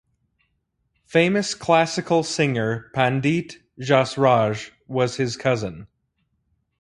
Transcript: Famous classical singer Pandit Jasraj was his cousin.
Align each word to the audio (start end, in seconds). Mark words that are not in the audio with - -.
Famous 1.05 1.53
classical 1.53 2.23
singer 2.23 2.89
Pandit 2.95 3.57
Jasraj 3.79 4.71
was 4.87 5.17
his 5.17 5.37
cousin. 5.37 5.85